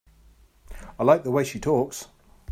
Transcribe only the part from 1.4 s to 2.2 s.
she talks.